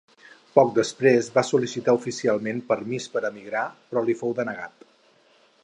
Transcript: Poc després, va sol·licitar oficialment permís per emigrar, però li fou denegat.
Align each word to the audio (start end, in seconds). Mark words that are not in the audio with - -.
Poc 0.53 0.69
després, 0.77 1.27
va 1.35 1.43
sol·licitar 1.49 1.95
oficialment 1.99 2.63
permís 2.71 3.07
per 3.17 3.23
emigrar, 3.31 3.63
però 3.91 4.03
li 4.09 4.17
fou 4.23 4.35
denegat. 4.41 4.91